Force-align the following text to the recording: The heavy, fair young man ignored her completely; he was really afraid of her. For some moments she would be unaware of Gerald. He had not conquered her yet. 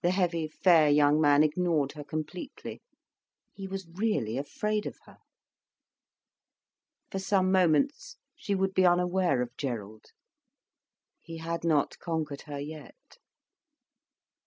The 0.00 0.12
heavy, 0.12 0.48
fair 0.48 0.88
young 0.88 1.20
man 1.20 1.42
ignored 1.42 1.92
her 1.92 2.04
completely; 2.04 2.80
he 3.52 3.66
was 3.68 3.86
really 3.86 4.38
afraid 4.38 4.86
of 4.86 4.96
her. 5.04 5.18
For 7.10 7.18
some 7.18 7.52
moments 7.52 8.16
she 8.34 8.54
would 8.54 8.72
be 8.72 8.86
unaware 8.86 9.42
of 9.42 9.54
Gerald. 9.58 10.06
He 11.20 11.36
had 11.36 11.64
not 11.64 11.98
conquered 11.98 12.40
her 12.46 12.58
yet. 12.60 13.18